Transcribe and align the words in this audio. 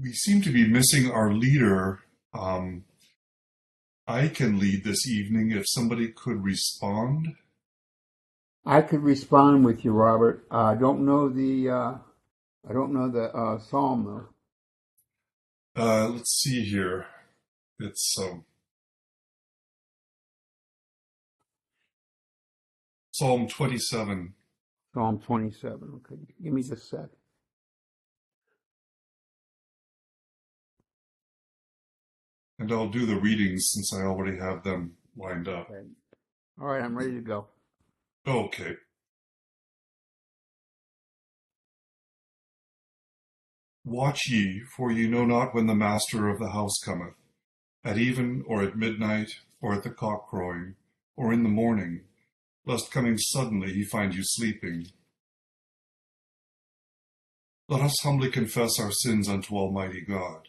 we 0.00 0.12
seem 0.12 0.42
to 0.42 0.50
be 0.50 0.66
missing 0.66 1.10
our 1.10 1.32
leader. 1.32 2.00
Um, 2.32 2.84
I 4.06 4.28
can 4.28 4.58
lead 4.58 4.84
this 4.84 5.08
evening 5.08 5.52
if 5.52 5.64
somebody 5.66 6.08
could 6.08 6.44
respond. 6.44 7.34
I 8.66 8.82
could 8.82 9.02
respond 9.02 9.64
with 9.64 9.84
you, 9.84 9.92
Robert. 9.92 10.46
I 10.50 10.72
uh, 10.72 10.74
don't 10.74 11.04
know 11.04 11.28
the 11.28 11.70
uh, 11.70 11.94
I 12.68 12.72
don't 12.72 12.92
know 12.92 13.10
the 13.10 13.30
uh, 13.34 13.58
psalm 13.58 14.04
though. 14.04 15.82
Uh, 15.82 16.08
let's 16.08 16.40
see 16.40 16.64
here. 16.64 17.06
It's 17.78 18.16
um, 18.18 18.44
Psalm 23.10 23.48
27. 23.48 24.34
Psalm 24.92 25.20
27. 25.20 26.00
Okay, 26.06 26.20
give 26.42 26.52
me 26.52 26.62
just 26.62 26.72
a 26.72 26.76
sec. 26.76 27.08
And 32.64 32.72
I'll 32.72 32.88
do 32.88 33.04
the 33.04 33.20
readings 33.20 33.68
since 33.74 33.92
I 33.92 34.06
already 34.06 34.38
have 34.38 34.64
them 34.64 34.94
lined 35.18 35.48
up. 35.48 35.68
Okay. 35.68 35.86
All 36.58 36.68
right, 36.68 36.82
I'm 36.82 36.96
ready 36.96 37.12
to 37.12 37.20
go. 37.20 37.48
Okay. 38.26 38.76
Watch 43.84 44.30
ye, 44.30 44.62
for 44.74 44.90
ye 44.90 45.06
know 45.06 45.26
not 45.26 45.54
when 45.54 45.66
the 45.66 45.74
master 45.74 46.30
of 46.30 46.38
the 46.38 46.52
house 46.52 46.78
cometh, 46.82 47.12
at 47.84 47.98
even, 47.98 48.42
or 48.46 48.62
at 48.62 48.78
midnight, 48.78 49.28
or 49.60 49.74
at 49.74 49.82
the 49.82 49.90
cock 49.90 50.30
crowing, 50.30 50.76
or 51.16 51.34
in 51.34 51.42
the 51.42 51.50
morning, 51.50 52.04
lest 52.64 52.90
coming 52.90 53.18
suddenly 53.18 53.74
he 53.74 53.84
find 53.84 54.14
you 54.14 54.22
sleeping. 54.24 54.86
Let 57.68 57.82
us 57.82 58.00
humbly 58.02 58.30
confess 58.30 58.80
our 58.80 58.90
sins 58.90 59.28
unto 59.28 59.54
Almighty 59.54 60.00
God. 60.00 60.48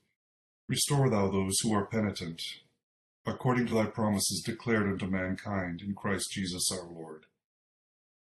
Restore 0.67 1.09
thou 1.09 1.29
those 1.29 1.55
who 1.61 1.73
are 1.73 1.85
penitent, 1.85 2.41
according 3.25 3.67
to 3.67 3.73
thy 3.73 3.85
promises 3.85 4.41
declared 4.45 4.87
unto 4.87 5.05
mankind 5.05 5.81
in 5.81 5.93
Christ 5.93 6.31
Jesus 6.31 6.71
our 6.71 6.87
Lord. 6.87 7.25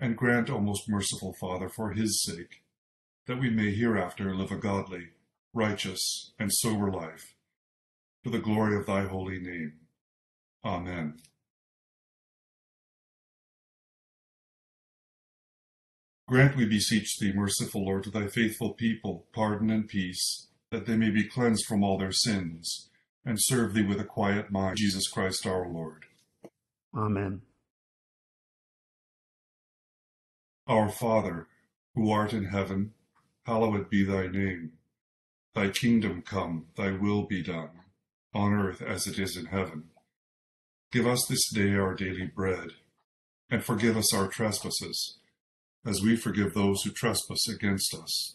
And 0.00 0.16
grant, 0.16 0.50
O 0.50 0.60
most 0.60 0.88
merciful 0.88 1.34
Father, 1.40 1.68
for 1.68 1.92
his 1.92 2.22
sake, 2.24 2.62
that 3.26 3.38
we 3.38 3.50
may 3.50 3.74
hereafter 3.74 4.34
live 4.34 4.50
a 4.50 4.56
godly, 4.56 5.08
righteous, 5.52 6.32
and 6.38 6.52
sober 6.52 6.90
life, 6.90 7.34
to 8.24 8.30
the 8.30 8.40
glory 8.40 8.76
of 8.76 8.86
thy 8.86 9.04
holy 9.06 9.38
name. 9.38 9.74
Amen. 10.64 11.18
Grant, 16.26 16.56
we 16.56 16.64
beseech 16.64 17.18
thee, 17.18 17.32
merciful 17.34 17.84
Lord, 17.84 18.04
to 18.04 18.10
thy 18.10 18.28
faithful 18.28 18.72
people 18.72 19.26
pardon 19.32 19.70
and 19.70 19.86
peace, 19.86 20.48
that 20.74 20.86
they 20.86 20.96
may 20.96 21.10
be 21.10 21.22
cleansed 21.22 21.64
from 21.66 21.84
all 21.84 21.96
their 21.96 22.10
sins, 22.10 22.88
and 23.24 23.38
serve 23.40 23.74
thee 23.74 23.86
with 23.86 24.00
a 24.00 24.04
quiet 24.04 24.50
mind, 24.50 24.76
Jesus 24.76 25.06
Christ 25.06 25.46
our 25.46 25.68
Lord. 25.68 26.06
Amen. 26.92 27.42
Our 30.66 30.88
Father, 30.88 31.46
who 31.94 32.10
art 32.10 32.32
in 32.32 32.46
heaven, 32.46 32.92
hallowed 33.46 33.88
be 33.88 34.04
thy 34.04 34.26
name. 34.26 34.72
Thy 35.54 35.68
kingdom 35.68 36.22
come, 36.22 36.66
thy 36.76 36.90
will 36.90 37.22
be 37.22 37.40
done, 37.40 37.70
on 38.34 38.52
earth 38.52 38.82
as 38.82 39.06
it 39.06 39.16
is 39.16 39.36
in 39.36 39.46
heaven. 39.46 39.84
Give 40.90 41.06
us 41.06 41.24
this 41.28 41.52
day 41.52 41.76
our 41.76 41.94
daily 41.94 42.26
bread, 42.26 42.70
and 43.48 43.62
forgive 43.62 43.96
us 43.96 44.12
our 44.12 44.26
trespasses, 44.26 45.18
as 45.86 46.02
we 46.02 46.16
forgive 46.16 46.52
those 46.52 46.82
who 46.82 46.90
trespass 46.90 47.46
against 47.48 47.94
us. 47.94 48.34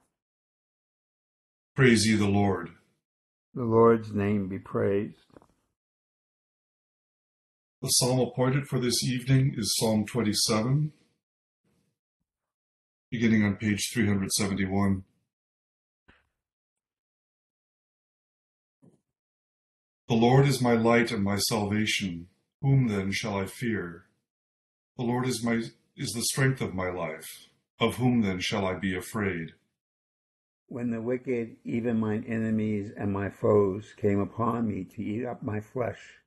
Praise 1.75 2.05
ye 2.05 2.15
the 2.15 2.27
Lord. 2.27 2.71
The 3.53 3.63
Lord's 3.63 4.13
name 4.13 4.47
be 4.47 4.59
praised. 4.59 5.17
The 7.81 7.87
psalm 7.87 8.19
appointed 8.19 8.67
for 8.67 8.79
this 8.79 9.03
evening 9.03 9.55
is 9.57 9.75
Psalm 9.79 10.05
27 10.05 10.91
beginning 13.11 13.43
on 13.43 13.57
page 13.57 13.91
371. 13.93 15.03
The 20.07 20.15
Lord 20.15 20.47
is 20.47 20.61
my 20.61 20.73
light 20.73 21.11
and 21.11 21.23
my 21.23 21.35
salvation. 21.37 22.27
Whom 22.61 22.87
then 22.87 23.11
shall 23.11 23.37
I 23.37 23.47
fear? 23.47 24.05
The 24.97 25.03
Lord 25.03 25.27
is 25.27 25.43
my 25.43 25.61
is 25.97 26.11
the 26.13 26.23
strength 26.23 26.61
of 26.61 26.73
my 26.73 26.89
life. 26.89 27.27
Of 27.79 27.95
whom 27.95 28.21
then 28.21 28.39
shall 28.39 28.65
I 28.65 28.75
be 28.75 28.95
afraid? 28.95 29.53
When 30.71 30.89
the 30.89 31.01
wicked, 31.01 31.57
even 31.65 31.99
mine 31.99 32.23
enemies 32.27 32.91
and 32.95 33.11
my 33.11 33.29
foes, 33.29 33.93
came 33.97 34.19
upon 34.19 34.69
me 34.69 34.85
to 34.85 35.03
eat 35.03 35.25
up 35.25 35.43
my 35.43 35.59
flesh, 35.59 36.21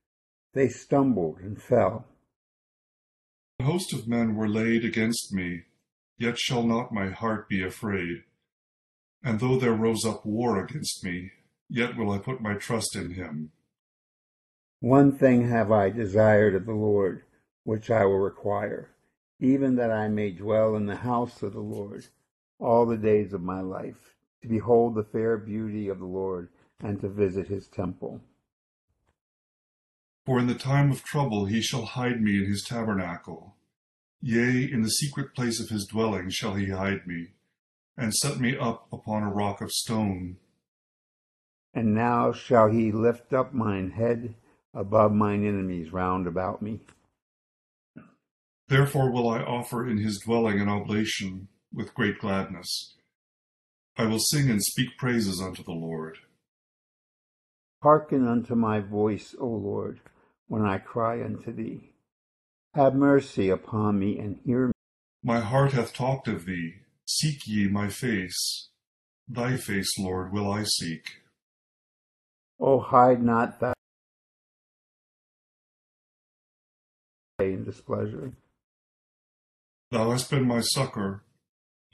they 0.52 0.68
stumbled 0.68 1.40
and 1.40 1.60
fell. 1.60 2.04
A 3.58 3.64
host 3.64 3.94
of 3.94 4.06
men 4.06 4.36
were 4.36 4.48
laid 4.48 4.84
against 4.84 5.32
me 5.32 5.62
Yet 6.18 6.38
shall 6.38 6.62
not 6.62 6.92
my 6.92 7.10
heart 7.10 7.48
be 7.48 7.62
afraid. 7.62 8.22
And 9.22 9.40
though 9.40 9.58
there 9.58 9.72
rose 9.72 10.04
up 10.04 10.24
war 10.24 10.62
against 10.62 11.02
me, 11.02 11.32
yet 11.68 11.96
will 11.96 12.10
I 12.10 12.18
put 12.18 12.40
my 12.40 12.54
trust 12.54 12.94
in 12.94 13.14
him. 13.14 13.50
One 14.80 15.16
thing 15.16 15.48
have 15.48 15.72
I 15.72 15.90
desired 15.90 16.54
of 16.54 16.66
the 16.66 16.74
Lord, 16.74 17.24
which 17.64 17.90
I 17.90 18.04
will 18.04 18.20
require, 18.20 18.90
even 19.40 19.76
that 19.76 19.90
I 19.90 20.08
may 20.08 20.30
dwell 20.30 20.76
in 20.76 20.86
the 20.86 20.96
house 20.96 21.42
of 21.42 21.54
the 21.54 21.60
Lord 21.60 22.06
all 22.58 22.86
the 22.86 22.98
days 22.98 23.32
of 23.32 23.42
my 23.42 23.60
life, 23.60 24.14
to 24.44 24.48
behold 24.48 24.94
the 24.94 25.02
fair 25.02 25.38
beauty 25.38 25.88
of 25.88 25.98
the 25.98 26.04
Lord, 26.04 26.50
and 26.78 27.00
to 27.00 27.08
visit 27.08 27.48
his 27.48 27.66
temple. 27.66 28.20
For 30.26 30.38
in 30.38 30.48
the 30.48 30.54
time 30.54 30.90
of 30.90 31.02
trouble 31.02 31.46
he 31.46 31.62
shall 31.62 31.86
hide 31.86 32.20
me 32.20 32.36
in 32.36 32.44
his 32.44 32.62
tabernacle. 32.62 33.54
Yea, 34.20 34.70
in 34.70 34.82
the 34.82 34.90
secret 34.90 35.34
place 35.34 35.60
of 35.60 35.70
his 35.70 35.86
dwelling 35.86 36.28
shall 36.28 36.56
he 36.56 36.68
hide 36.68 37.06
me, 37.06 37.28
and 37.96 38.14
set 38.14 38.38
me 38.38 38.54
up 38.54 38.86
upon 38.92 39.22
a 39.22 39.32
rock 39.32 39.62
of 39.62 39.72
stone. 39.72 40.36
And 41.72 41.94
now 41.94 42.30
shall 42.30 42.70
he 42.70 42.92
lift 42.92 43.32
up 43.32 43.54
mine 43.54 43.92
head 43.92 44.34
above 44.74 45.12
mine 45.12 45.42
enemies 45.46 45.90
round 45.90 46.26
about 46.26 46.60
me. 46.60 46.80
Therefore 48.68 49.10
will 49.10 49.26
I 49.26 49.38
offer 49.38 49.88
in 49.88 49.96
his 49.96 50.18
dwelling 50.18 50.60
an 50.60 50.68
oblation 50.68 51.48
with 51.72 51.94
great 51.94 52.18
gladness. 52.18 52.94
I 53.96 54.06
will 54.06 54.18
sing 54.18 54.50
and 54.50 54.62
speak 54.62 54.98
praises 54.98 55.40
unto 55.40 55.62
the 55.62 55.72
Lord. 55.72 56.18
Hearken 57.82 58.26
unto 58.26 58.54
my 58.54 58.80
voice, 58.80 59.34
O 59.38 59.46
Lord, 59.46 60.00
when 60.48 60.62
I 60.62 60.78
cry 60.78 61.22
unto 61.22 61.52
thee. 61.52 61.92
Have 62.74 62.94
mercy 62.94 63.50
upon 63.50 63.98
me 63.98 64.18
and 64.18 64.40
hear 64.44 64.68
me. 64.68 64.72
My 65.22 65.40
heart 65.40 65.72
hath 65.72 65.92
talked 65.92 66.26
of 66.28 66.44
thee. 66.44 66.74
Seek 67.06 67.46
ye 67.46 67.68
my 67.68 67.88
face. 67.88 68.70
Thy 69.28 69.56
face, 69.56 69.98
Lord, 69.98 70.32
will 70.32 70.50
I 70.50 70.64
seek. 70.64 71.22
O 72.58 72.80
hide 72.80 73.22
not 73.22 73.60
thy 73.60 73.74
in 77.40 77.64
displeasure. 77.64 78.32
Thou 79.90 80.10
hast 80.10 80.30
been 80.30 80.46
my 80.46 80.60
succor. 80.60 81.23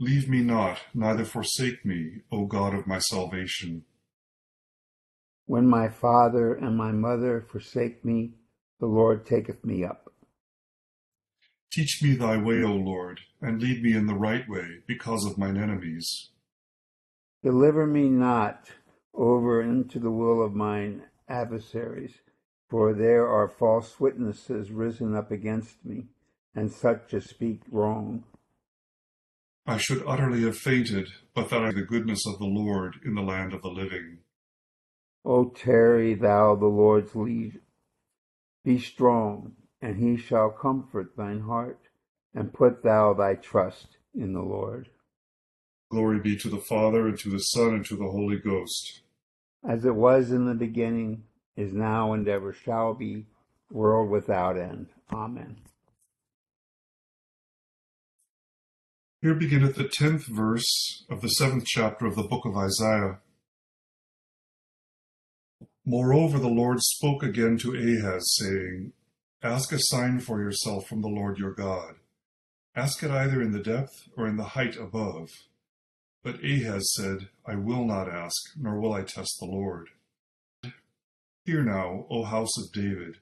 Leave 0.02 0.31
me 0.31 0.41
not, 0.41 0.79
neither 0.94 1.26
forsake 1.26 1.85
me, 1.85 2.23
O 2.32 2.47
God 2.47 2.73
of 2.75 2.87
my 2.87 2.99
salvation. 2.99 3.85
When 5.44 5.67
my 5.67 5.91
father 5.91 6.55
and 6.55 6.75
my 6.75 6.91
mother 6.91 7.44
forsake 7.52 8.02
me, 8.02 8.32
the 8.79 8.87
Lord 8.87 9.26
taketh 9.26 9.62
me 9.62 9.85
up. 9.85 10.11
Teach 11.70 12.02
me 12.02 12.14
thy 12.14 12.38
way, 12.38 12.62
O 12.62 12.73
Lord, 12.73 13.20
and 13.43 13.61
lead 13.61 13.82
me 13.82 13.93
in 13.93 14.06
the 14.06 14.14
right 14.14 14.49
way 14.49 14.79
because 14.87 15.26
of 15.26 15.37
mine 15.37 15.58
enemies. 15.58 16.31
Deliver 17.43 17.87
me 17.87 18.08
not 18.08 18.70
over 19.12 19.61
into 19.61 19.99
the 19.99 20.11
will 20.11 20.43
of 20.43 20.55
mine 20.55 21.03
adversaries, 21.29 22.14
for 22.70 22.94
there 22.94 23.29
are 23.29 23.49
false 23.49 24.00
witnesses 24.00 24.70
risen 24.70 25.14
up 25.14 25.31
against 25.31 25.85
me, 25.85 26.06
and 26.55 26.73
such 26.73 27.12
as 27.12 27.29
speak 27.29 27.61
wrong. 27.70 28.25
I 29.70 29.76
should 29.76 30.02
utterly 30.05 30.43
have 30.43 30.58
fainted, 30.58 31.11
but 31.32 31.49
that 31.50 31.62
I 31.62 31.70
the 31.70 31.82
goodness 31.82 32.26
of 32.26 32.40
the 32.40 32.44
Lord 32.44 32.96
in 33.05 33.14
the 33.14 33.22
land 33.22 33.52
of 33.52 33.62
the 33.62 33.69
living. 33.69 34.19
O 35.25 35.50
tarry 35.50 36.14
thou 36.14 36.56
the 36.56 36.67
Lord's 36.67 37.14
lead. 37.14 37.61
Be 38.64 38.81
strong, 38.81 39.52
and 39.81 39.96
he 39.96 40.17
shall 40.17 40.50
comfort 40.50 41.17
thine 41.17 41.43
heart, 41.43 41.78
and 42.34 42.52
put 42.52 42.82
thou 42.82 43.14
thy 43.14 43.37
trust 43.37 43.99
in 44.12 44.32
the 44.32 44.43
Lord. 44.43 44.88
Glory 45.93 46.19
be 46.19 46.37
to 46.38 46.49
the 46.49 46.58
Father, 46.58 47.06
and 47.06 47.17
to 47.20 47.31
the 47.31 47.38
Son, 47.38 47.75
and 47.75 47.87
to 47.87 47.94
the 47.94 48.11
Holy 48.11 48.38
Ghost. 48.38 49.02
As 49.62 49.84
it 49.84 49.94
was 49.94 50.32
in 50.32 50.46
the 50.46 50.55
beginning, 50.55 51.22
is 51.56 51.72
now, 51.72 52.12
and 52.12 52.26
ever 52.26 52.52
shall 52.52 52.93
be, 52.93 53.26
world 53.70 54.11
without 54.11 54.58
end. 54.58 54.88
Amen. 55.12 55.58
Here 59.22 59.34
beginneth 59.34 59.76
the 59.76 59.87
tenth 59.87 60.25
verse 60.25 61.05
of 61.11 61.20
the 61.20 61.28
seventh 61.28 61.67
chapter 61.67 62.06
of 62.06 62.17
the 62.17 62.22
book 62.22 62.46
of 62.46 62.56
Isaiah. 62.56 63.19
Moreover, 65.84 66.38
the 66.38 66.49
Lord 66.49 66.81
spoke 66.81 67.22
again 67.22 67.58
to 67.58 67.75
Ahaz, 67.75 68.34
saying, 68.38 68.94
Ask 69.43 69.72
a 69.72 69.78
sign 69.78 70.20
for 70.20 70.40
yourself 70.40 70.87
from 70.87 71.02
the 71.02 71.08
Lord 71.08 71.38
your 71.38 71.52
God. 71.52 71.96
Ask 72.75 73.02
it 73.02 73.11
either 73.11 73.43
in 73.43 73.52
the 73.52 73.62
depth 73.62 74.08
or 74.17 74.26
in 74.26 74.38
the 74.38 74.55
height 74.56 74.78
above. 74.78 75.28
But 76.22 76.43
Ahaz 76.43 76.90
said, 76.94 77.28
I 77.44 77.56
will 77.56 77.84
not 77.84 78.08
ask, 78.08 78.40
nor 78.58 78.81
will 78.81 78.94
I 78.94 79.02
test 79.02 79.37
the 79.38 79.46
Lord. 79.46 79.90
Hear 81.44 81.62
now, 81.62 82.06
O 82.08 82.25
house 82.25 82.56
of 82.56 82.72
David, 82.72 83.19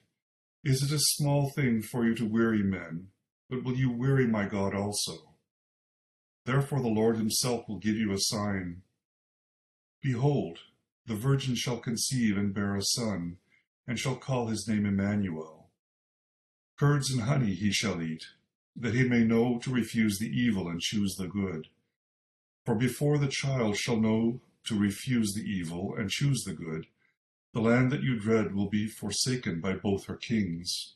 is 0.63 0.81
it 0.81 0.95
a 0.95 1.01
small 1.01 1.51
thing 1.57 1.83
for 1.83 2.05
you 2.05 2.15
to 2.15 2.25
weary 2.25 2.63
men, 2.63 3.09
but 3.51 3.65
will 3.65 3.75
you 3.75 3.91
weary 3.91 4.29
my 4.29 4.45
God 4.45 4.77
also? 4.77 5.28
Therefore 6.49 6.81
the 6.81 6.89
Lord 6.89 7.19
himself 7.19 7.69
will 7.69 7.77
give 7.77 7.97
you 7.97 8.11
a 8.11 8.19
sign. 8.19 8.81
Behold, 10.01 10.61
the 11.05 11.15
virgin 11.15 11.55
shall 11.55 11.77
conceive 11.77 12.39
and 12.39 12.55
bear 12.55 12.75
a 12.75 12.81
son, 12.83 13.37
and 13.87 13.99
shall 13.99 14.17
call 14.17 14.47
his 14.47 14.67
name 14.67 14.87
Emmanuel. 14.87 15.69
Curds 16.79 17.11
and 17.11 17.25
honey 17.25 17.53
he 17.53 17.71
shall 17.71 18.01
eat, 18.01 18.29
that 18.75 18.95
he 18.95 19.07
may 19.07 19.25
know 19.25 19.59
to 19.59 19.71
refuse 19.71 20.19
the 20.19 20.31
evil 20.31 20.69
and 20.69 20.81
choose 20.81 21.17
the 21.17 21.29
good. 21.29 21.69
For 22.65 22.75
before 22.75 23.19
the 23.19 23.29
child 23.29 23.77
shall 23.77 24.01
know 24.01 24.41
to 24.69 24.81
refuse 24.81 25.35
the 25.35 25.45
evil 25.45 25.95
and 25.99 26.09
choose 26.09 26.45
the 26.45 26.55
good, 26.55 26.87
the 27.53 27.61
land 27.61 27.93
that 27.93 28.03
you 28.03 28.19
dread 28.19 28.55
will 28.55 28.71
be 28.71 28.87
forsaken 28.87 29.61
by 29.61 29.75
both 29.75 30.07
her 30.07 30.17
kings. 30.17 30.95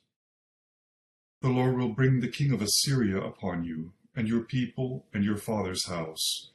The 1.43 1.50
Lord 1.50 1.76
will 1.76 1.90
bring 1.93 2.20
the 2.20 2.28
king 2.28 2.52
of 2.54 2.62
Assyria 2.62 3.20
upon 3.20 3.64
you, 3.64 3.93
and 4.14 4.29
your 4.29 4.43
people, 4.43 5.06
and 5.12 5.25
your 5.25 5.37
father's 5.37 5.87
house, 5.88 6.50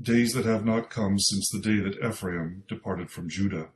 days 0.00 0.32
that 0.32 0.44
have 0.44 0.64
not 0.64 0.90
come 0.90 1.18
since 1.18 1.48
the 1.50 1.60
day 1.60 1.78
that 1.80 2.04
Ephraim 2.04 2.64
departed 2.68 3.10
from 3.10 3.28
Judah. 3.28 3.68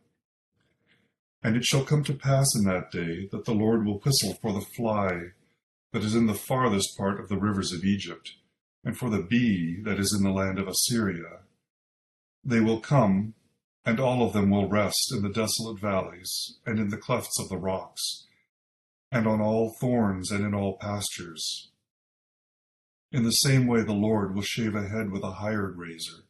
And 1.43 1.57
it 1.57 1.65
shall 1.65 1.85
come 1.85 2.03
to 2.05 2.15
pass 2.15 2.47
in 2.57 2.65
that 2.65 2.91
day 2.91 3.29
that 3.31 3.45
the 3.45 3.55
Lord 3.55 3.85
will 3.85 3.99
whistle 3.99 4.39
for 4.41 4.53
the 4.53 4.67
fly 4.77 5.33
that 5.93 6.03
is 6.03 6.15
in 6.15 6.27
the 6.27 6.35
farthest 6.35 6.97
part 6.97 7.21
of 7.21 7.29
the 7.29 7.39
rivers 7.39 7.73
of 7.73 7.85
Egypt, 7.85 8.33
and 8.83 8.97
for 8.97 9.11
the 9.11 9.23
bee 9.23 9.81
that 9.85 10.01
is 10.01 10.15
in 10.17 10.25
the 10.25 10.35
land 10.35 10.59
of 10.59 10.67
Assyria. 10.67 11.41
They 12.43 12.61
will 12.61 12.81
come, 12.81 13.35
and 13.85 14.01
all 14.01 14.27
of 14.27 14.33
them 14.33 14.51
will 14.51 14.69
rest 14.69 15.13
in 15.15 15.23
the 15.23 15.29
desolate 15.29 15.79
valleys, 15.81 16.59
and 16.67 16.79
in 16.79 16.89
the 16.89 16.97
clefts 16.97 17.39
of 17.39 17.49
the 17.49 17.59
rocks, 17.59 18.27
and 19.13 19.27
on 19.27 19.41
all 19.41 19.77
thorns 19.81 20.33
and 20.33 20.45
in 20.45 20.55
all 20.55 20.79
pastures. 20.79 21.71
In 23.15 23.23
the 23.23 23.31
same 23.31 23.69
way 23.69 23.83
the 23.83 23.93
Lord 23.93 24.35
will 24.35 24.43
shave 24.43 24.75
a 24.75 24.89
head 24.89 25.13
with 25.13 25.23
a 25.23 25.35
hired 25.35 25.79
razor, 25.79 26.25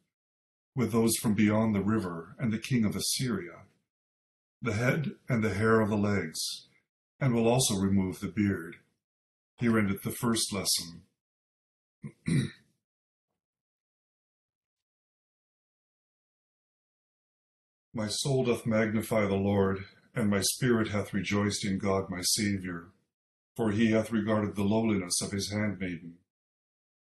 with 0.76 0.92
those 0.92 1.16
from 1.16 1.32
beyond 1.32 1.74
the 1.74 1.80
river 1.80 2.36
and 2.38 2.52
the 2.52 2.58
king 2.58 2.84
of 2.84 2.94
Assyria, 2.94 3.62
the 4.60 4.74
head 4.74 5.12
and 5.26 5.42
the 5.42 5.54
hair 5.54 5.80
of 5.80 5.88
the 5.88 5.96
legs, 5.96 6.66
and 7.18 7.32
will 7.32 7.48
also 7.48 7.76
remove 7.76 8.20
the 8.20 8.28
beard. 8.28 8.76
Here 9.56 9.78
endeth 9.78 10.02
the 10.02 10.10
first 10.10 10.52
lesson. 10.52 11.04
my 17.94 18.08
soul 18.08 18.44
doth 18.44 18.66
magnify 18.66 19.22
the 19.26 19.36
Lord, 19.36 19.86
and 20.14 20.28
my 20.28 20.42
spirit 20.42 20.88
hath 20.88 21.14
rejoiced 21.14 21.64
in 21.64 21.78
God 21.78 22.10
my 22.10 22.20
Saviour, 22.20 22.90
for 23.56 23.70
he 23.70 23.92
hath 23.92 24.12
regarded 24.12 24.54
the 24.54 24.64
lowliness 24.64 25.22
of 25.22 25.32
his 25.32 25.50
handmaiden. 25.50 26.18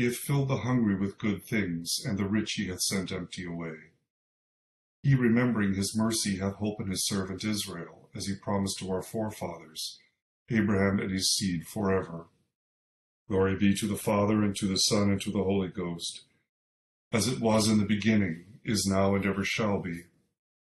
He 0.00 0.06
hath 0.06 0.16
filled 0.16 0.48
the 0.48 0.56
hungry 0.56 0.94
with 0.98 1.18
good 1.18 1.42
things, 1.42 2.02
and 2.06 2.18
the 2.18 2.24
rich 2.24 2.52
he 2.52 2.68
hath 2.68 2.80
sent 2.80 3.12
empty 3.12 3.44
away. 3.44 3.74
He, 5.02 5.14
remembering 5.14 5.74
his 5.74 5.94
mercy, 5.94 6.38
hath 6.38 6.54
hope 6.54 6.80
in 6.80 6.88
his 6.88 7.06
servant 7.06 7.44
Israel, 7.44 8.08
as 8.14 8.26
he 8.26 8.34
promised 8.34 8.78
to 8.78 8.90
our 8.90 9.02
forefathers, 9.02 9.98
Abraham 10.48 11.00
and 11.00 11.10
his 11.10 11.30
seed 11.30 11.66
forever. 11.66 12.28
Glory 13.28 13.56
be 13.56 13.74
to 13.74 13.86
the 13.86 13.94
Father, 13.94 14.42
and 14.42 14.56
to 14.56 14.66
the 14.66 14.78
Son, 14.78 15.10
and 15.10 15.20
to 15.20 15.30
the 15.30 15.44
Holy 15.44 15.68
Ghost 15.68 16.22
as 17.12 17.28
it 17.28 17.38
was 17.38 17.68
in 17.68 17.76
the 17.76 17.84
beginning, 17.84 18.46
is 18.64 18.86
now, 18.86 19.14
and 19.14 19.26
ever 19.26 19.44
shall 19.44 19.82
be, 19.82 20.04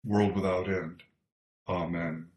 world 0.03 0.35
without 0.35 0.67
end. 0.67 1.03
Amen. 1.69 2.29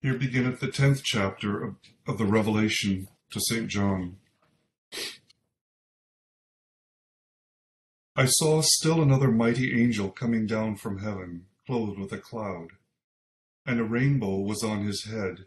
Here 0.00 0.14
beginneth 0.14 0.60
the 0.60 0.70
tenth 0.70 1.02
chapter 1.02 1.62
of, 1.62 1.76
of 2.06 2.18
the 2.18 2.26
Revelation 2.26 3.08
to 3.30 3.40
St. 3.40 3.68
John. 3.68 4.16
I 8.16 8.26
saw 8.26 8.62
still 8.62 9.02
another 9.02 9.30
mighty 9.30 9.80
angel 9.80 10.10
coming 10.10 10.46
down 10.46 10.76
from 10.76 10.98
heaven, 10.98 11.46
clothed 11.66 11.98
with 11.98 12.12
a 12.12 12.18
cloud, 12.18 12.70
and 13.66 13.80
a 13.80 13.84
rainbow 13.84 14.38
was 14.38 14.62
on 14.64 14.84
his 14.84 15.04
head 15.04 15.46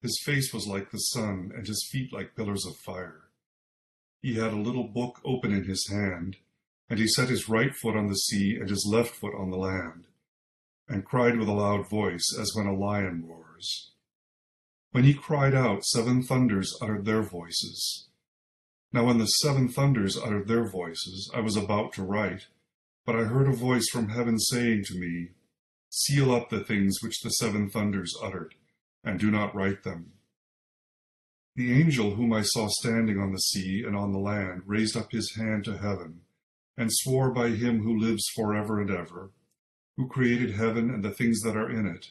his 0.00 0.20
face 0.24 0.52
was 0.52 0.66
like 0.66 0.90
the 0.90 0.98
sun, 0.98 1.50
and 1.54 1.66
his 1.66 1.86
feet 1.90 2.12
like 2.12 2.36
pillars 2.36 2.64
of 2.64 2.76
fire. 2.76 3.22
He 4.22 4.34
had 4.34 4.52
a 4.52 4.56
little 4.56 4.86
book 4.86 5.20
open 5.24 5.52
in 5.52 5.64
his 5.64 5.88
hand, 5.88 6.36
and 6.88 6.98
he 6.98 7.08
set 7.08 7.28
his 7.28 7.48
right 7.48 7.74
foot 7.74 7.96
on 7.96 8.06
the 8.06 8.14
sea 8.14 8.56
and 8.56 8.70
his 8.70 8.86
left 8.88 9.14
foot 9.14 9.34
on 9.34 9.50
the 9.50 9.56
land, 9.56 10.06
and 10.88 11.04
cried 11.04 11.36
with 11.36 11.48
a 11.48 11.52
loud 11.52 11.88
voice, 11.88 12.24
as 12.38 12.52
when 12.54 12.66
a 12.66 12.74
lion 12.74 13.26
roars. 13.26 13.47
When 14.92 15.04
he 15.04 15.14
cried 15.14 15.54
out, 15.54 15.84
seven 15.84 16.22
thunders 16.22 16.76
uttered 16.80 17.04
their 17.04 17.22
voices. 17.22 18.08
Now 18.92 19.04
when 19.04 19.18
the 19.18 19.26
seven 19.26 19.68
thunders 19.68 20.16
uttered 20.16 20.48
their 20.48 20.68
voices, 20.68 21.30
I 21.34 21.40
was 21.40 21.56
about 21.56 21.92
to 21.94 22.02
write, 22.02 22.46
but 23.04 23.16
I 23.16 23.24
heard 23.24 23.48
a 23.48 23.56
voice 23.56 23.88
from 23.88 24.08
heaven 24.08 24.38
saying 24.38 24.84
to 24.86 24.98
me, 24.98 25.30
Seal 25.90 26.34
up 26.34 26.50
the 26.50 26.64
things 26.64 26.98
which 27.02 27.20
the 27.20 27.30
seven 27.30 27.70
thunders 27.70 28.14
uttered 28.22 28.54
and 29.04 29.18
do 29.18 29.30
not 29.30 29.54
write 29.54 29.82
them. 29.84 30.12
The 31.56 31.72
angel 31.72 32.14
whom 32.14 32.32
I 32.32 32.42
saw 32.42 32.68
standing 32.68 33.18
on 33.18 33.32
the 33.32 33.38
sea 33.38 33.82
and 33.84 33.96
on 33.96 34.12
the 34.12 34.18
land 34.18 34.62
raised 34.66 34.96
up 34.96 35.10
his 35.12 35.34
hand 35.36 35.64
to 35.64 35.78
heaven, 35.78 36.20
and 36.76 36.90
swore 36.92 37.30
by 37.30 37.50
him 37.50 37.82
who 37.82 37.98
lives 37.98 38.24
for 38.34 38.54
ever 38.54 38.80
and 38.80 38.90
ever, 38.90 39.32
who 39.96 40.06
created 40.06 40.52
heaven 40.52 40.90
and 40.90 41.02
the 41.02 41.10
things 41.10 41.40
that 41.40 41.56
are 41.56 41.70
in 41.70 41.86
it, 41.86 42.06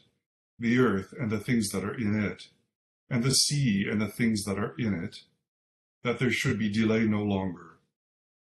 the 0.60 0.80
earth 0.80 1.14
and 1.20 1.30
the 1.30 1.40
things 1.40 1.70
that 1.70 1.84
are 1.84 1.94
in 1.94 2.24
it, 2.24 2.48
and 3.10 3.24
the 3.24 3.32
sea 3.32 3.86
and 3.90 4.02
the 4.02 4.08
things 4.08 4.44
that 4.44 4.58
are 4.58 4.74
in 4.78 4.94
it, 4.94 5.18
that 6.04 6.20
there 6.20 6.32
should 6.32 6.58
be 6.58 6.70
delay 6.70 7.06
no 7.06 7.22
longer. 7.22 7.80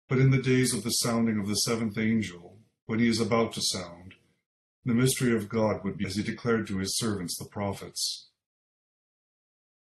But 0.08 0.20
in 0.20 0.30
the 0.30 0.42
days 0.42 0.74
of 0.74 0.84
the 0.84 0.92
sounding 0.92 1.40
of 1.40 1.48
the 1.48 1.56
seventh 1.56 1.98
angel, 1.98 2.60
when 2.86 3.00
he 3.00 3.08
is 3.08 3.20
about 3.20 3.54
to 3.54 3.62
sound, 3.62 4.14
the 4.86 4.94
mystery 4.94 5.36
of 5.36 5.50
God 5.50 5.84
would 5.84 5.98
be 5.98 6.06
as 6.06 6.16
he 6.16 6.22
declared 6.22 6.68
to 6.68 6.78
his 6.78 6.98
servants 6.98 7.38
the 7.38 7.46
prophets. 7.46 8.30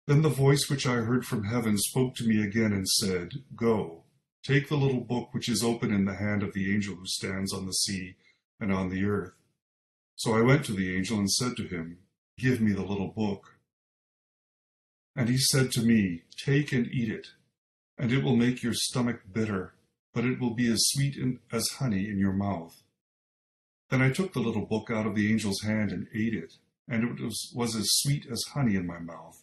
Then 0.08 0.22
the 0.22 0.30
voice 0.30 0.70
which 0.70 0.86
I 0.86 0.96
heard 0.96 1.26
from 1.26 1.46
heaven 1.46 1.78
spoke 1.78 2.16
to 2.16 2.28
me 2.28 2.44
again 2.44 2.74
and 2.74 2.88
said, 2.88 3.32
Go, 3.56 4.04
take 4.44 4.68
the 4.68 4.76
little 4.76 5.00
book 5.00 5.34
which 5.34 5.48
is 5.48 5.64
open 5.64 5.94
in 5.94 6.04
the 6.04 6.16
hand 6.16 6.44
of 6.44 6.54
the 6.54 6.74
angel 6.74 6.96
who 6.96 7.06
stands 7.06 7.54
on 7.54 7.66
the 7.66 7.74
sea 7.74 8.16
and 8.60 8.74
on 8.74 8.90
the 8.90 9.06
earth. 9.06 9.34
So 10.22 10.36
I 10.36 10.42
went 10.42 10.64
to 10.66 10.74
the 10.74 10.96
angel 10.96 11.18
and 11.18 11.32
said 11.32 11.58
to 11.58 11.68
him, 11.68 11.98
Give 12.38 12.62
me 12.62 12.74
the 12.74 12.84
little 12.84 13.08
book. 13.08 13.56
And 15.16 15.28
he 15.28 15.40
said 15.40 15.72
to 15.72 15.82
me, 15.82 16.26
Take 16.38 16.72
and 16.72 16.86
eat 16.86 17.10
it, 17.10 17.30
and 17.98 18.12
it 18.12 18.24
will 18.24 18.36
make 18.36 18.62
your 18.62 18.76
stomach 18.76 19.22
bitter, 19.34 19.74
but 20.14 20.24
it 20.24 20.40
will 20.40 20.54
be 20.54 20.72
as 20.72 20.90
sweet 20.90 21.18
as 21.52 21.68
honey 21.80 22.08
in 22.08 22.20
your 22.20 22.34
mouth. 22.34 22.84
Then 23.90 24.04
I 24.04 24.12
took 24.12 24.34
the 24.34 24.42
little 24.42 24.68
book 24.68 24.92
out 24.92 25.08
of 25.08 25.16
the 25.16 25.32
angel's 25.32 25.64
hand 25.64 25.92
and 25.92 26.06
ate 26.14 26.36
it, 26.36 26.54
and 26.88 27.04
it 27.04 27.20
was, 27.20 27.52
was 27.56 27.76
as 27.76 27.88
sweet 27.90 28.28
as 28.32 28.44
honey 28.54 28.76
in 28.76 28.86
my 28.86 29.00
mouth. 29.00 29.42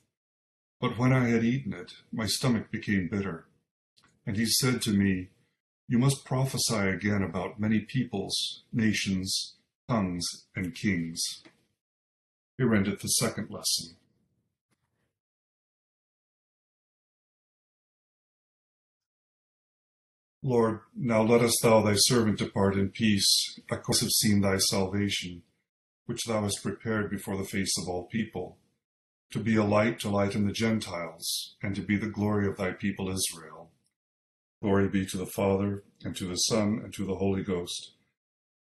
But 0.81 0.97
when 0.97 1.13
I 1.13 1.27
had 1.27 1.43
eaten 1.43 1.73
it, 1.73 1.91
my 2.13 2.27
stomach 2.27 2.71
became 2.71 3.09
bitter. 3.11 3.49
And 4.25 4.37
he 4.37 4.47
said 4.47 4.81
to 4.83 4.93
me, 4.93 5.31
You 5.89 5.99
must 5.99 6.25
prophesy 6.25 6.77
again 6.77 7.25
about 7.25 7.59
many 7.59 7.81
peoples, 7.81 8.63
nations, 8.73 9.57
tongues, 9.89 10.27
and 10.55 10.75
kings. 10.75 11.43
Here 12.57 12.75
endeth 12.75 13.01
the 13.01 13.09
second 13.09 13.51
lesson. 13.51 13.97
Lord, 20.43 20.81
now 20.95 21.23
lettest 21.23 21.59
thou 21.63 21.83
thy 21.83 21.95
servant 21.97 22.39
depart 22.39 22.77
in 22.77 22.91
peace, 22.91 23.59
according 23.71 24.01
have 24.01 24.11
seen 24.11 24.41
thy 24.41 24.59
salvation, 24.59 25.43
which 26.07 26.25
thou 26.27 26.43
hast 26.43 26.63
prepared 26.63 27.11
before 27.11 27.37
the 27.37 27.45
face 27.45 27.77
of 27.79 27.89
all 27.89 28.07
people, 28.07 28.57
to 29.33 29.41
be 29.41 29.57
a 29.57 29.65
light 29.65 29.99
to 30.01 30.09
lighten 30.09 30.47
the 30.47 30.53
Gentiles, 30.53 31.57
and 31.63 31.75
to 31.75 31.83
be 31.83 31.97
the 31.97 32.09
glory 32.09 32.47
of 32.47 32.57
thy 32.57 32.71
people 32.71 33.11
Israel. 33.11 33.71
Glory 34.63 34.89
be 34.89 35.05
to 35.07 35.17
the 35.17 35.27
Father, 35.27 35.85
and 36.05 36.15
to 36.17 36.27
the 36.27 36.37
Son, 36.37 36.81
and 36.85 36.95
to 36.95 37.05
the 37.05 37.17
Holy 37.17 37.43
Ghost, 37.43 37.95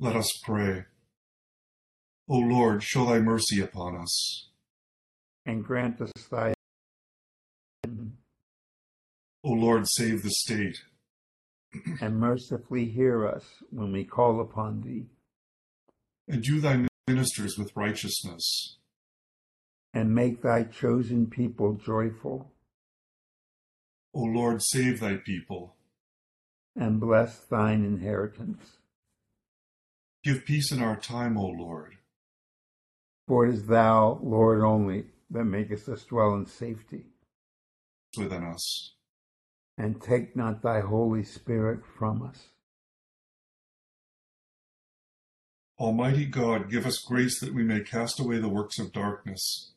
Let 0.00 0.14
us 0.14 0.30
pray. 0.44 0.84
O 2.28 2.36
Lord, 2.36 2.84
show 2.84 3.06
thy 3.06 3.18
mercy 3.18 3.60
upon 3.60 3.96
us. 3.96 4.48
And 5.44 5.64
grant 5.64 6.00
us 6.00 6.12
thy. 6.30 6.54
O 9.44 9.50
Lord, 9.50 9.86
save 9.88 10.22
the 10.22 10.30
state 10.30 10.78
and 12.00 12.20
mercifully 12.20 12.86
hear 12.86 13.26
us 13.26 13.44
when 13.70 13.90
we 13.90 14.04
call 14.04 14.40
upon 14.40 14.82
thee. 14.82 15.06
And 16.28 16.44
do 16.44 16.60
thy 16.60 16.86
ministers 17.08 17.58
with 17.58 17.72
righteousness. 17.74 18.76
And 19.92 20.14
make 20.14 20.42
thy 20.42 20.62
chosen 20.62 21.26
people 21.26 21.74
joyful. 21.74 22.52
O 24.14 24.20
Lord, 24.20 24.62
save 24.62 25.00
thy 25.00 25.16
people. 25.16 25.74
And 26.76 27.00
bless 27.00 27.38
thine 27.38 27.84
inheritance. 27.84 28.77
Give 30.24 30.44
peace 30.44 30.72
in 30.72 30.82
our 30.82 30.96
time, 30.96 31.36
O 31.38 31.46
Lord. 31.46 31.94
For 33.26 33.46
it 33.46 33.54
is 33.54 33.66
thou, 33.66 34.20
Lord 34.22 34.62
only, 34.62 35.04
that 35.30 35.44
makest 35.44 35.88
us 35.88 36.04
dwell 36.04 36.34
in 36.34 36.46
safety. 36.46 37.06
Within 38.16 38.42
us 38.42 38.94
and 39.78 40.02
take 40.02 40.34
not 40.34 40.60
thy 40.60 40.80
Holy 40.80 41.22
Spirit 41.22 41.80
from 41.96 42.20
us. 42.22 42.48
Almighty 45.78 46.26
God, 46.26 46.68
give 46.68 46.84
us 46.84 46.98
grace 46.98 47.38
that 47.40 47.54
we 47.54 47.62
may 47.62 47.80
cast 47.80 48.18
away 48.18 48.38
the 48.38 48.48
works 48.48 48.80
of 48.80 48.92
darkness 48.92 49.72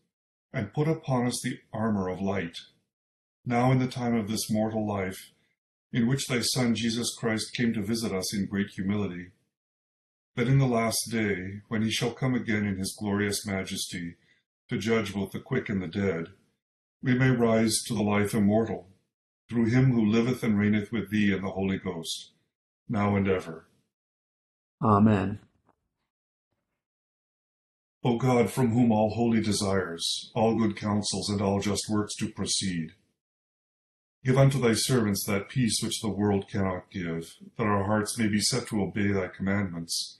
and 0.52 0.74
put 0.74 0.88
upon 0.88 1.28
us 1.28 1.40
the 1.44 1.60
armor 1.72 2.10
of 2.10 2.20
light, 2.20 2.58
now 3.46 3.72
in 3.72 3.78
the 3.78 3.88
time 3.88 4.16
of 4.16 4.28
this 4.28 4.50
mortal 4.50 4.86
life, 4.88 5.32
in 5.94 6.08
which 6.08 6.26
thy 6.26 6.42
Son 6.42 6.74
Jesus 6.74 7.16
Christ 7.16 7.54
came 7.56 7.72
to 7.74 7.84
visit 7.84 8.12
us 8.12 8.36
in 8.36 8.48
great 8.48 8.70
humility, 8.76 9.28
that 10.36 10.48
in 10.48 10.60
the 10.60 10.66
last 10.66 11.10
day, 11.12 11.62
when 11.68 11.82
he 11.82 11.92
shall 11.92 12.12
come 12.12 12.36
again 12.36 12.66
in 12.66 12.78
his 12.78 12.96
glorious 12.98 13.46
majesty 13.46 14.16
to 14.70 14.78
judge 14.78 15.14
both 15.14 15.32
the 15.32 15.40
quick 15.40 15.70
and 15.70 15.82
the 15.82 15.88
dead, 15.88 16.28
we 17.04 17.14
may 17.14 17.30
rise 17.30 17.82
to 17.88 17.94
the 17.94 18.04
life 18.04 18.34
immortal 18.34 18.88
through 19.50 19.66
him 19.66 19.92
who 19.92 20.06
liveth 20.06 20.44
and 20.44 20.58
reigneth 20.58 20.92
with 20.92 21.10
thee 21.12 21.34
in 21.34 21.42
the 21.42 21.52
Holy 21.52 21.78
Ghost, 21.78 22.32
now 22.88 23.16
and 23.18 23.28
ever. 23.28 23.68
Amen. 24.82 25.40
O 28.04 28.18
God, 28.18 28.50
from 28.50 28.72
whom 28.72 28.92
all 28.92 29.12
holy 29.12 29.42
desires, 29.42 30.32
all 30.34 30.58
good 30.58 30.76
counsels, 30.76 31.30
and 31.30 31.42
all 31.42 31.60
just 31.60 31.90
works 31.90 32.16
do 32.16 32.30
proceed, 32.30 32.92
give 34.24 34.38
unto 34.38 34.60
thy 34.60 34.74
servants 34.74 35.26
that 35.26 35.50
peace 35.50 35.82
which 35.84 36.02
the 36.02 36.10
world 36.10 36.48
cannot 36.50 36.90
give, 36.90 37.36
that 37.58 37.68
our 37.68 37.84
hearts 37.84 38.18
may 38.18 38.28
be 38.28 38.40
set 38.40 38.68
to 38.68 38.82
obey 38.82 39.12
thy 39.12 39.28
commandments, 39.28 40.20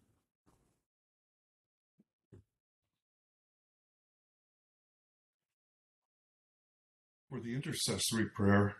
For 7.31 7.39
the 7.39 7.55
intercessory 7.55 8.25
prayer 8.25 8.75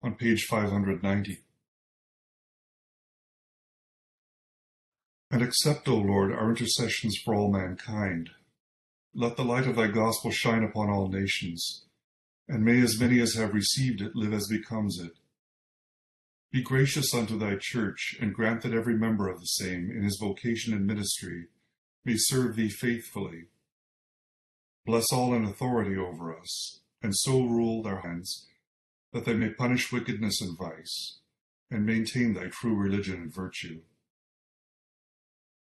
on 0.00 0.14
page 0.14 0.44
590. 0.44 1.42
And 5.28 5.42
accept, 5.42 5.88
O 5.88 5.96
Lord, 5.96 6.30
our 6.30 6.50
intercessions 6.50 7.18
for 7.24 7.34
all 7.34 7.50
mankind. 7.50 8.30
Let 9.12 9.36
the 9.36 9.44
light 9.44 9.66
of 9.66 9.74
thy 9.74 9.88
gospel 9.88 10.30
shine 10.30 10.62
upon 10.62 10.88
all 10.88 11.08
nations, 11.08 11.86
and 12.48 12.64
may 12.64 12.80
as 12.80 13.00
many 13.00 13.18
as 13.18 13.34
have 13.34 13.54
received 13.54 14.00
it 14.00 14.14
live 14.14 14.34
as 14.34 14.46
becomes 14.46 15.00
it. 15.00 15.18
Be 16.52 16.62
gracious 16.62 17.12
unto 17.12 17.36
thy 17.36 17.56
church, 17.56 18.16
and 18.20 18.32
grant 18.32 18.62
that 18.62 18.72
every 18.72 18.96
member 18.96 19.28
of 19.28 19.40
the 19.40 19.46
same, 19.46 19.90
in 19.90 20.04
his 20.04 20.16
vocation 20.20 20.72
and 20.72 20.86
ministry, 20.86 21.48
may 22.04 22.14
serve 22.16 22.54
thee 22.54 22.70
faithfully. 22.70 23.46
Bless 24.86 25.12
all 25.12 25.34
in 25.34 25.44
authority 25.44 25.96
over 25.96 26.32
us, 26.38 26.82
and 27.02 27.16
so 27.16 27.42
rule 27.42 27.82
their 27.82 28.00
hands, 28.00 28.46
that 29.12 29.24
they 29.24 29.34
may 29.34 29.50
punish 29.50 29.90
wickedness 29.92 30.40
and 30.40 30.56
vice, 30.58 31.18
and 31.70 31.86
maintain 31.86 32.34
thy 32.34 32.48
true 32.48 32.74
religion 32.74 33.16
and 33.16 33.34
virtue. 33.34 33.80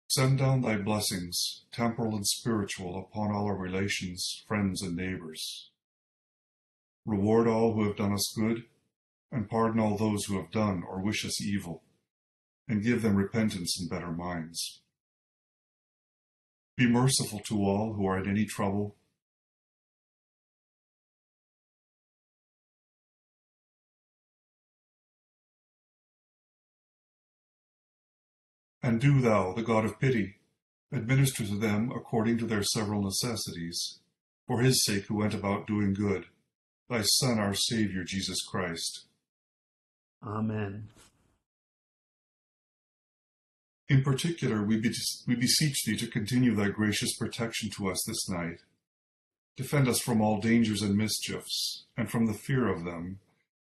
Send 0.10 0.38
down 0.38 0.62
thy 0.62 0.78
blessings, 0.78 1.66
temporal 1.72 2.16
and 2.16 2.28
spiritual, 2.28 3.00
upon 3.00 3.32
all 3.32 3.46
our 3.46 3.58
relations, 3.58 4.44
friends, 4.48 4.82
and 4.82 4.96
neighbors. 4.96 5.70
reward 7.06 7.48
all 7.48 7.74
who 7.74 7.86
have 7.86 7.98
done 7.98 8.14
us 8.14 8.34
good, 8.36 8.64
and 9.32 9.50
pardon 9.50 9.80
all 9.80 9.98
those 9.98 10.26
who 10.26 10.38
have 10.38 10.52
done 10.52 10.84
or 10.88 11.02
wish 11.02 11.26
us 11.26 11.42
evil, 11.42 11.84
and 12.68 12.84
give 12.84 13.02
them 13.02 13.16
repentance 13.16 13.80
and 13.80 13.90
better 13.90 14.12
minds. 14.12 14.82
Be 16.78 16.88
merciful 16.88 17.40
to 17.48 17.56
all 17.64 17.94
who 17.94 18.06
are 18.06 18.20
in 18.20 18.30
any 18.30 18.46
trouble. 18.46 18.96
And 28.84 29.00
do 29.00 29.22
thou, 29.22 29.54
the 29.54 29.64
God 29.64 29.86
of 29.86 30.00
pity, 30.00 30.36
administer 30.92 31.46
to 31.46 31.56
them 31.56 31.90
according 31.96 32.38
to 32.40 32.46
their 32.46 32.64
several 32.64 33.02
necessities, 33.02 34.00
for 34.46 34.60
his 34.60 34.84
sake 34.84 35.06
who 35.06 35.16
went 35.16 35.34
about 35.34 35.66
doing 35.66 35.94
good, 35.94 36.26
thy 36.90 37.02
Son, 37.02 37.40
our 37.40 37.54
Saviour, 37.54 38.04
Jesus 38.04 38.44
Christ. 38.44 39.06
Amen. 40.22 40.90
In 43.88 44.04
particular, 44.04 44.64
we, 44.64 44.82
we 45.28 45.36
beseech 45.36 45.84
thee 45.86 45.98
to 45.98 46.08
continue 46.08 46.54
thy 46.54 46.70
gracious 46.70 47.16
protection 47.16 47.70
to 47.78 47.90
us 47.90 48.04
this 48.06 48.28
night. 48.30 48.62
Defend 49.56 49.88
us 49.88 50.00
from 50.00 50.22
all 50.22 50.42
dangers 50.42 50.82
and 50.82 50.98
mischiefs, 50.98 51.86
and 51.96 52.10
from 52.10 52.26
the 52.26 52.34
fear 52.34 52.68
of 52.68 52.84
them, 52.84 53.20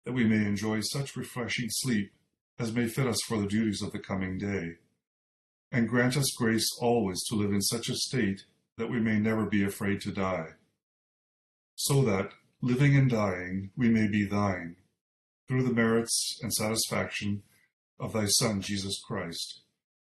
that 0.05 0.13
we 0.13 0.25
may 0.25 0.45
enjoy 0.45 0.79
such 0.81 1.15
refreshing 1.15 1.67
sleep 1.69 2.11
as 2.59 2.73
may 2.73 2.87
fit 2.87 3.07
us 3.07 3.19
for 3.27 3.37
the 3.37 3.47
duties 3.47 3.81
of 3.81 3.91
the 3.91 3.99
coming 3.99 4.37
day. 4.37 4.75
And 5.71 5.87
grant 5.87 6.17
us 6.17 6.33
grace 6.37 6.69
always 6.79 7.23
to 7.25 7.35
live 7.35 7.51
in 7.51 7.61
such 7.61 7.89
a 7.89 7.95
state 7.95 8.45
that 8.77 8.89
we 8.89 8.99
may 8.99 9.19
never 9.19 9.45
be 9.45 9.63
afraid 9.63 10.01
to 10.01 10.11
die. 10.11 10.49
So 11.75 12.03
that, 12.03 12.31
living 12.61 12.95
and 12.95 13.09
dying, 13.09 13.71
we 13.77 13.89
may 13.89 14.07
be 14.07 14.25
thine, 14.25 14.75
through 15.47 15.63
the 15.63 15.73
merits 15.73 16.39
and 16.41 16.53
satisfaction 16.53 17.43
of 17.99 18.13
thy 18.13 18.25
Son, 18.25 18.61
Jesus 18.61 19.01
Christ 19.05 19.61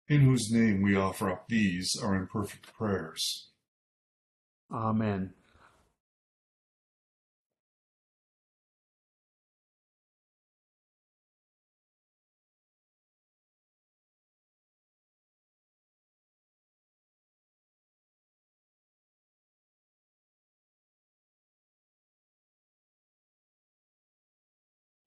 in 0.08 0.22
whose 0.22 0.52
name 0.52 0.82
we 0.82 0.96
offer 0.96 1.30
up 1.30 1.48
these 1.48 1.98
our 2.02 2.16
imperfect 2.16 2.72
prayers. 2.74 3.50
Amen. 4.72 5.34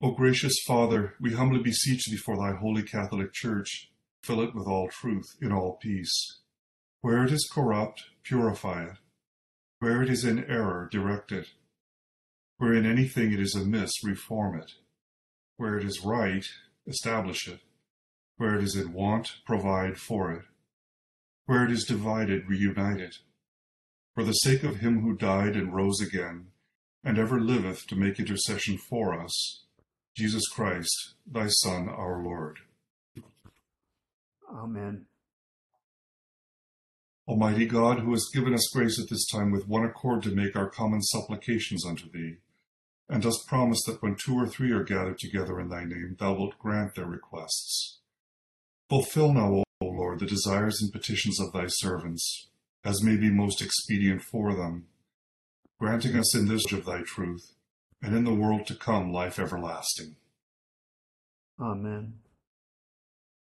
O 0.00 0.12
gracious 0.12 0.62
Father, 0.64 1.14
we 1.20 1.32
humbly 1.32 1.60
beseech 1.60 2.06
thee 2.06 2.16
for 2.16 2.36
thy 2.36 2.56
holy 2.56 2.84
Catholic 2.84 3.32
Church. 3.32 3.90
Fill 4.22 4.40
it 4.42 4.54
with 4.54 4.68
all 4.68 4.88
truth, 4.88 5.36
in 5.42 5.50
all 5.50 5.76
peace. 5.82 6.38
Where 7.00 7.24
it 7.24 7.32
is 7.32 7.50
corrupt, 7.52 8.04
purify 8.22 8.84
it. 8.84 8.98
Where 9.80 10.00
it 10.00 10.08
is 10.08 10.24
in 10.24 10.44
error, 10.44 10.88
direct 10.92 11.32
it. 11.32 11.48
Where 12.58 12.74
in 12.74 12.86
anything 12.86 13.32
it 13.32 13.40
is 13.40 13.56
amiss, 13.56 14.04
reform 14.04 14.60
it. 14.60 14.70
Where 15.56 15.76
it 15.76 15.84
is 15.84 16.04
right, 16.04 16.46
establish 16.86 17.48
it. 17.48 17.58
Where 18.36 18.54
it 18.54 18.62
is 18.62 18.76
in 18.76 18.92
want, 18.92 19.38
provide 19.44 19.98
for 19.98 20.30
it. 20.32 20.42
Where 21.46 21.64
it 21.64 21.72
is 21.72 21.84
divided, 21.84 22.48
reunite 22.48 23.00
it. 23.00 23.16
For 24.14 24.22
the 24.22 24.32
sake 24.32 24.62
of 24.62 24.76
him 24.76 25.00
who 25.00 25.16
died 25.16 25.56
and 25.56 25.74
rose 25.74 26.00
again, 26.00 26.52
and 27.02 27.18
ever 27.18 27.40
liveth 27.40 27.88
to 27.88 27.96
make 27.96 28.20
intercession 28.20 28.78
for 28.78 29.20
us, 29.20 29.64
Jesus 30.18 30.48
Christ, 30.48 31.14
thy 31.30 31.46
Son, 31.46 31.88
our 31.88 32.20
Lord. 32.20 32.58
Amen. 34.52 35.06
Almighty 37.28 37.66
God, 37.66 38.00
who 38.00 38.10
has 38.10 38.28
given 38.34 38.52
us 38.52 38.68
grace 38.72 38.98
at 39.00 39.08
this 39.08 39.24
time 39.28 39.52
with 39.52 39.68
one 39.68 39.84
accord 39.84 40.24
to 40.24 40.34
make 40.34 40.56
our 40.56 40.68
common 40.68 41.02
supplications 41.02 41.86
unto 41.86 42.10
thee, 42.10 42.38
and 43.08 43.22
dost 43.22 43.46
promise 43.46 43.84
that 43.84 44.02
when 44.02 44.16
two 44.16 44.34
or 44.34 44.48
three 44.48 44.72
are 44.72 44.82
gathered 44.82 45.20
together 45.20 45.60
in 45.60 45.68
thy 45.68 45.84
name, 45.84 46.16
thou 46.18 46.32
wilt 46.32 46.58
grant 46.58 46.96
their 46.96 47.06
requests. 47.06 48.00
Fulfill 48.88 49.32
now, 49.32 49.62
O 49.80 49.86
Lord, 49.86 50.18
the 50.18 50.26
desires 50.26 50.82
and 50.82 50.90
petitions 50.90 51.38
of 51.38 51.52
thy 51.52 51.68
servants, 51.68 52.48
as 52.84 53.04
may 53.04 53.16
be 53.16 53.30
most 53.30 53.62
expedient 53.62 54.22
for 54.22 54.52
them, 54.52 54.88
granting 55.78 56.16
us 56.16 56.34
in 56.34 56.48
this 56.48 56.72
of 56.72 56.86
thy 56.86 57.02
truth, 57.02 57.52
and 58.02 58.14
in 58.14 58.24
the 58.24 58.34
world 58.34 58.66
to 58.66 58.74
come 58.74 59.12
life 59.12 59.38
everlasting. 59.38 60.16
Amen. 61.60 62.14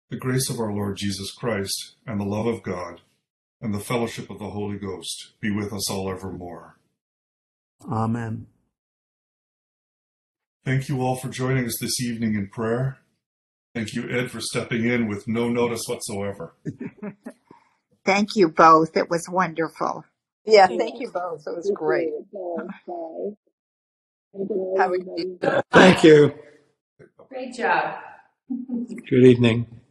The 0.10 0.18
grace 0.18 0.50
of 0.50 0.60
our 0.60 0.72
Lord 0.72 0.98
Jesus 0.98 1.32
Christ, 1.32 1.96
and 2.06 2.20
the 2.20 2.26
love 2.26 2.46
of 2.46 2.62
God, 2.62 3.02
and 3.62 3.74
the 3.74 3.80
fellowship 3.80 4.30
of 4.30 4.40
the 4.40 4.52
Holy 4.52 4.78
Ghost 4.78 5.34
be 5.40 5.50
with 5.50 5.74
us 5.74 5.90
all 5.90 6.12
evermore. 6.12 6.78
Amen. 7.90 8.48
Thank 10.64 10.88
you 10.88 11.02
all 11.02 11.16
for 11.16 11.30
joining 11.30 11.66
us 11.66 11.78
this 11.82 12.00
evening 12.02 12.36
in 12.36 12.48
prayer. 12.48 13.00
Thank 13.74 13.96
you, 13.96 14.08
Ed, 14.10 14.30
for 14.30 14.40
stepping 14.40 14.86
in 14.86 15.08
with 15.08 15.28
no 15.28 15.50
notice 15.50 15.86
whatsoever. 15.88 16.54
Thank 18.06 18.36
you 18.36 18.50
both. 18.50 18.96
It 18.96 19.10
was 19.10 19.28
wonderful. 19.30 20.06
Yeah, 20.46 20.68
thank 20.68 21.00
you 21.00 21.10
both. 21.10 21.48
It 21.48 21.56
was 21.56 21.72
great. 21.74 22.12
Have 24.78 24.92
a 24.94 24.98
good 24.98 25.64
Thank 25.72 26.04
you. 26.04 26.34
Great 27.30 27.54
job. 27.54 28.00
Good 29.10 29.24
evening. 29.26 29.83